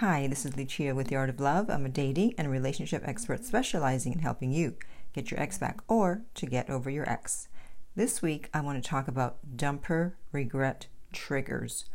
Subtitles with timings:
[0.00, 1.70] Hi, this is Lucia with The Art of Love.
[1.70, 4.74] I'm a dating and relationship expert specializing in helping you
[5.14, 7.48] get your ex back or to get over your ex.
[7.94, 11.86] This week, I want to talk about dumper regret triggers.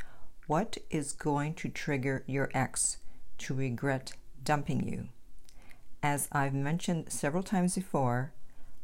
[0.48, 2.98] What is going to trigger your ex
[3.38, 4.14] to regret
[4.44, 5.10] dumping you?
[6.02, 8.34] As I've mentioned several times before,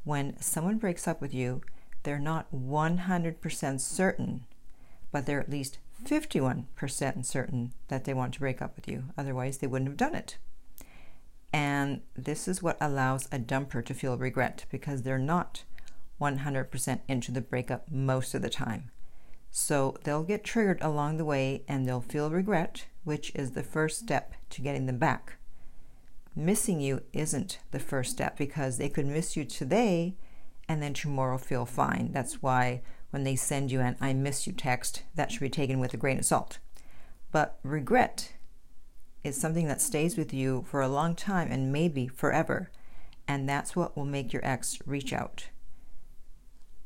[0.03, 1.61] when someone breaks up with you,
[2.03, 4.45] they're not 100% certain,
[5.11, 9.05] but they're at least 51% certain that they want to break up with you.
[9.17, 10.37] Otherwise, they wouldn't have done it.
[11.53, 15.63] And this is what allows a dumper to feel regret because they're not
[16.19, 18.91] 100% into the breakup most of the time.
[19.49, 23.99] So they'll get triggered along the way and they'll feel regret, which is the first
[23.99, 25.37] step to getting them back.
[26.35, 30.15] Missing you isn't the first step because they could miss you today
[30.67, 32.11] and then tomorrow feel fine.
[32.11, 35.79] That's why when they send you an I miss you text, that should be taken
[35.79, 36.59] with a grain of salt.
[37.31, 38.33] But regret
[39.23, 42.69] is something that stays with you for a long time and maybe forever.
[43.27, 45.49] And that's what will make your ex reach out.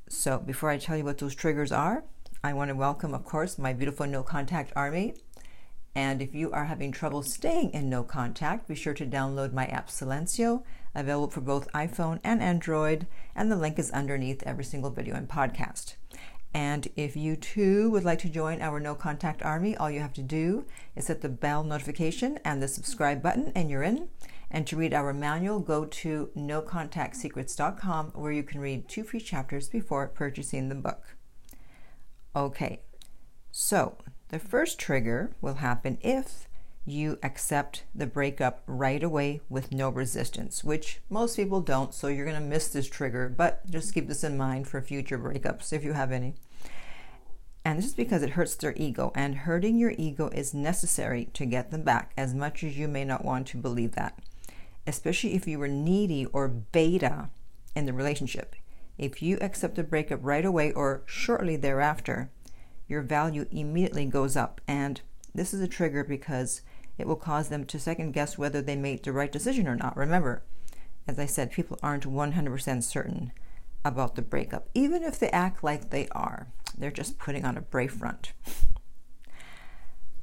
[0.09, 2.03] So, before I tell you what those triggers are,
[2.44, 5.13] I want to welcome, of course, my beautiful no contact army.
[5.94, 9.67] And if you are having trouble staying in no contact, be sure to download my
[9.67, 10.63] app Silenzio,
[10.95, 15.30] available for both iPhone and Android, and the link is underneath every single video and
[15.30, 15.95] podcast.
[16.53, 20.13] And if you too would like to join our No Contact Army, all you have
[20.13, 24.09] to do is hit the bell notification and the subscribe button, and you're in.
[24.49, 29.69] And to read our manual, go to nocontactsecrets.com where you can read two free chapters
[29.69, 31.16] before purchasing the book.
[32.35, 32.81] Okay,
[33.52, 36.49] so the first trigger will happen if
[36.86, 42.26] you accept the breakup right away with no resistance, which most people don't, so you're
[42.26, 45.84] going to miss this trigger, but just keep this in mind for future breakups if
[45.84, 46.34] you have any.
[47.64, 51.46] And this is because it hurts their ego, and hurting your ego is necessary to
[51.46, 54.18] get them back, as much as you may not want to believe that.
[54.88, 57.30] Especially if you were needy or beta
[57.76, 58.56] in the relationship.
[58.97, 62.31] If you accept the breakup right away or shortly thereafter,
[62.88, 64.59] your value immediately goes up.
[64.68, 65.00] And
[65.34, 66.62] this is a trigger because
[67.01, 69.97] it will cause them to second guess whether they made the right decision or not.
[69.97, 70.44] Remember,
[71.07, 73.31] as I said, people aren't 100% certain
[73.84, 76.47] about the breakup, even if they act like they are.
[76.78, 78.34] They're just putting on a brave front.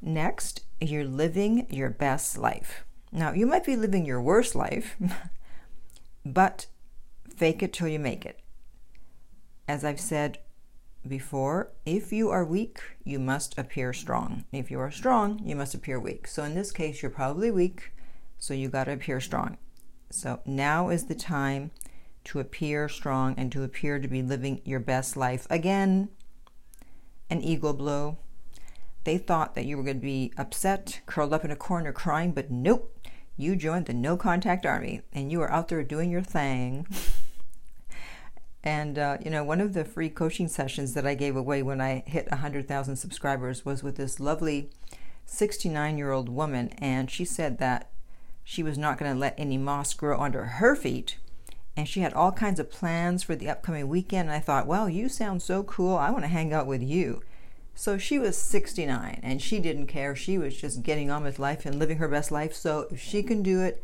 [0.01, 2.85] Next, you're living your best life.
[3.11, 4.95] Now, you might be living your worst life,
[6.25, 6.67] but
[7.35, 8.39] fake it till you make it.
[9.67, 10.39] As I've said
[11.09, 14.45] before, if you are weak, you must appear strong.
[14.51, 16.27] If you are strong, you must appear weak.
[16.27, 17.91] So in this case, you're probably weak,
[18.37, 19.57] so you got to appear strong.
[20.11, 21.71] So now is the time
[22.25, 25.47] to appear strong and to appear to be living your best life.
[25.49, 26.09] Again,
[27.29, 28.17] an ego blow.
[29.03, 32.31] They thought that you were going to be upset, curled up in a corner crying,
[32.31, 32.95] but nope.
[33.37, 36.85] You joined the no contact army and you are out there doing your thing.
[38.63, 41.79] And, uh, you know, one of the free coaching sessions that I gave away when
[41.79, 44.69] I hit 100,000 subscribers was with this lovely
[45.25, 46.69] 69 year old woman.
[46.77, 47.89] And she said that
[48.43, 51.17] she was not going to let any moss grow under her feet.
[51.77, 54.27] And she had all kinds of plans for the upcoming weekend.
[54.27, 55.95] And I thought, well, you sound so cool.
[55.95, 57.21] I want to hang out with you.
[57.75, 60.13] So she was 69 and she didn't care.
[60.13, 62.53] She was just getting on with life and living her best life.
[62.53, 63.81] So if she can do it,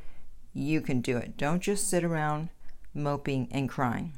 [0.53, 1.37] you can do it.
[1.37, 2.49] Don't just sit around
[2.93, 4.11] moping and crying.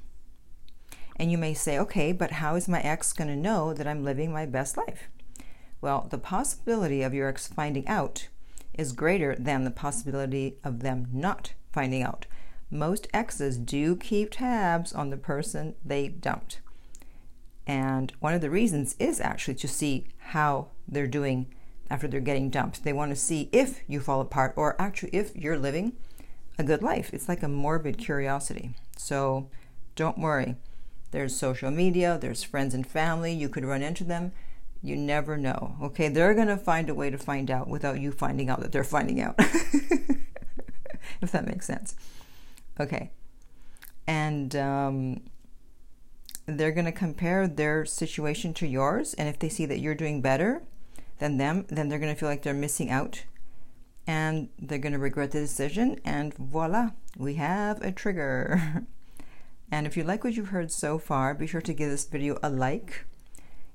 [1.18, 4.04] And you may say, okay, but how is my ex going to know that I'm
[4.04, 5.10] living my best life?
[5.82, 8.28] Well, the possibility of your ex finding out
[8.74, 12.28] is greater than the possibility of them not finding out.
[12.70, 16.60] Most exes do keep tabs on the person they dumped.
[17.66, 21.48] And one of the reasons is actually to see how they're doing
[21.90, 22.84] after they're getting dumped.
[22.84, 25.94] They want to see if you fall apart or actually if you're living
[26.58, 27.10] a good life.
[27.14, 28.76] It's like a morbid curiosity.
[28.98, 29.50] So
[29.96, 30.56] don't worry.
[31.12, 33.34] There's social media, there's friends and family.
[33.34, 34.34] You could run into them.
[34.82, 35.76] You never know.
[35.82, 38.72] Okay, they're going to find a way to find out without you finding out that
[38.72, 39.36] they're finding out.
[41.22, 41.96] if that makes sense.
[42.80, 43.12] Okay.
[44.06, 45.22] And um,
[46.46, 49.14] they're going to compare their situation to yours.
[49.16, 50.62] And if they see that you're doing better
[51.20, 53.24] than them, then they're going to feel like they're missing out.
[54.06, 56.00] And they're going to regret the decision.
[56.06, 58.86] And voila, we have a trigger.
[59.72, 62.38] And if you like what you've heard so far, be sure to give this video
[62.42, 63.06] a like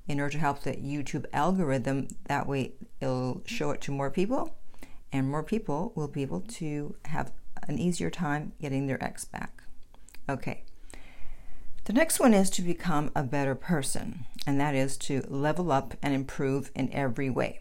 [0.07, 2.07] in order to help the YouTube algorithm.
[2.25, 4.55] That way, it'll show it to more people,
[5.11, 7.31] and more people will be able to have
[7.67, 9.63] an easier time getting their ex back.
[10.27, 10.63] Okay.
[11.85, 15.93] The next one is to become a better person, and that is to level up
[16.01, 17.59] and improve in every way.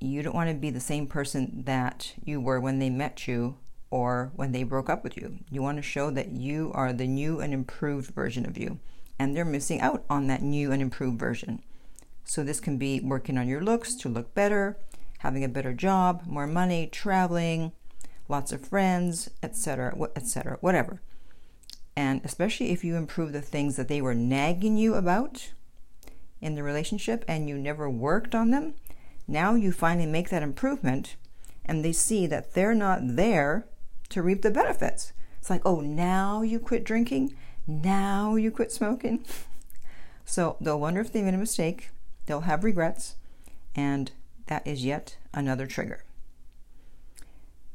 [0.00, 3.56] you don't want to be the same person that you were when they met you
[3.94, 5.38] or when they broke up with you.
[5.52, 8.80] You want to show that you are the new and improved version of you,
[9.20, 11.62] and they're missing out on that new and improved version.
[12.24, 14.76] So, this can be working on your looks to look better,
[15.18, 17.70] having a better job, more money, traveling,
[18.28, 21.00] lots of friends, etc., etc., whatever.
[21.94, 25.52] And especially if you improve the things that they were nagging you about
[26.40, 28.74] in the relationship and you never worked on them,
[29.28, 31.14] now you finally make that improvement
[31.64, 33.68] and they see that they're not there
[34.10, 35.12] to reap the benefits.
[35.38, 37.34] It's like, oh, now you quit drinking,
[37.66, 39.24] now you quit smoking.
[40.26, 41.90] So they'll wonder if they made a mistake,
[42.24, 43.16] they'll have regrets,
[43.74, 44.10] and
[44.46, 46.02] that is yet another trigger.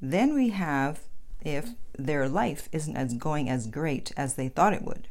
[0.01, 1.01] Then we have
[1.41, 5.07] if their life isn't as going as great as they thought it would.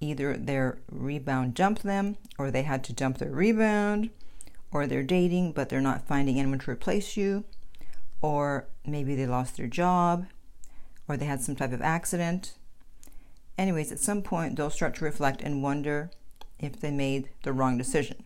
[0.00, 4.10] Either their rebound jumped them, or they had to jump their rebound,
[4.72, 7.44] or they're dating but they're not finding anyone to replace you,
[8.20, 10.26] or maybe they lost their job,
[11.08, 12.54] or they had some type of accident.
[13.58, 16.10] Anyways, at some point they'll start to reflect and wonder
[16.58, 18.24] if they made the wrong decision.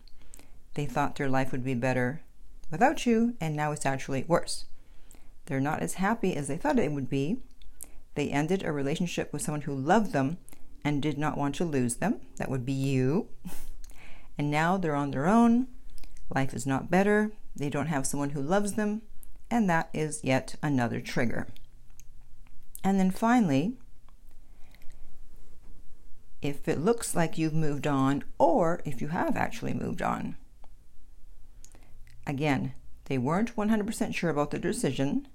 [0.73, 2.21] They thought their life would be better
[2.69, 4.65] without you, and now it's actually worse.
[5.45, 7.37] They're not as happy as they thought it would be.
[8.15, 10.37] They ended a relationship with someone who loved them
[10.83, 12.21] and did not want to lose them.
[12.37, 13.27] That would be you.
[14.37, 15.67] And now they're on their own.
[16.29, 17.31] Life is not better.
[17.55, 19.01] They don't have someone who loves them.
[19.49, 21.47] And that is yet another trigger.
[22.83, 23.73] And then finally,
[26.41, 30.35] if it looks like you've moved on, or if you have actually moved on.
[32.27, 32.73] Again,
[33.05, 35.27] they weren't 100% sure about the decision,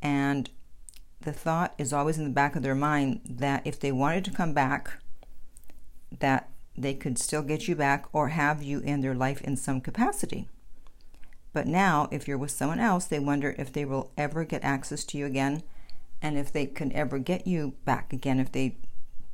[0.00, 0.50] and
[1.20, 4.30] the thought is always in the back of their mind that if they wanted to
[4.30, 4.90] come back,
[6.18, 9.80] that they could still get you back or have you in their life in some
[9.80, 10.48] capacity.
[11.52, 15.04] But now, if you're with someone else, they wonder if they will ever get access
[15.04, 15.62] to you again
[16.22, 18.76] and if they can ever get you back again if they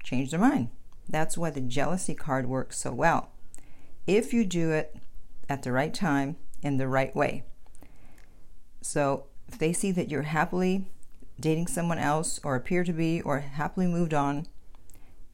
[0.02, 0.70] change their mind.
[1.08, 3.30] That's why the jealousy card works so well.
[4.06, 4.96] If you do it
[5.48, 7.44] at the right time, in the right way.
[8.80, 10.86] So if they see that you're happily
[11.38, 14.46] dating someone else or appear to be or happily moved on,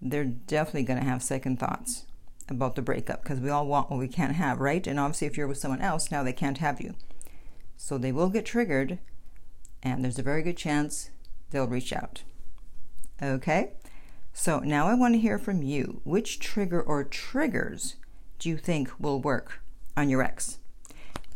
[0.01, 2.07] they're definitely going to have second thoughts
[2.53, 4.87] about the breakup because we all want what we can't have, right?
[4.87, 6.95] And obviously, if you're with someone else, now they can't have you.
[7.77, 8.99] So they will get triggered,
[9.83, 11.11] and there's a very good chance
[11.51, 12.23] they'll reach out.
[13.21, 13.73] Okay?
[14.33, 16.01] So now I want to hear from you.
[16.05, 17.97] Which trigger or triggers
[18.39, 19.61] do you think will work
[19.97, 20.59] on your ex?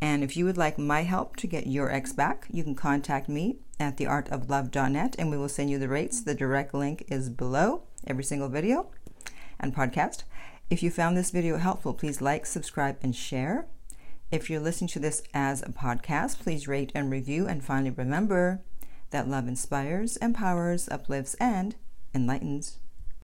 [0.01, 3.29] And if you would like my help to get your ex back, you can contact
[3.29, 6.21] me at theartoflove.net and we will send you the rates.
[6.21, 8.91] The direct link is below every single video
[9.59, 10.25] and podcast.
[10.69, 13.67] If you found this video helpful, please like, subscribe, and share.
[14.33, 17.47] If you're listening to this as a podcast, please rate and review.
[17.47, 18.63] And finally, remember
[19.11, 21.77] that love inspires, empowers, uplifts, and
[22.13, 22.79] enlightens.